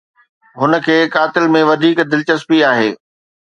[0.61, 2.89] هن کي قاتل ۾ وڌيڪ دلچسپي آهي.